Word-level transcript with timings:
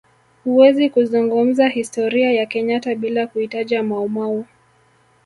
Huwezi 0.43 0.89
kuzungumza 0.89 1.67
historia 1.67 2.31
ya 2.31 2.45
kenyatta 2.45 2.95
bila 2.95 3.27
kuitaja 3.27 3.83
maumau 3.83 4.45